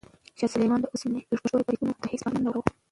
شاه 0.37 0.49
سلیمان 0.53 0.79
د 0.81 0.85
عثماني 0.93 1.21
لښکرو 1.31 1.65
بریدونو 1.67 1.99
ته 2.01 2.07
هیڅ 2.13 2.21
پام 2.25 2.35
نه 2.45 2.49
کاوه. 2.53 2.67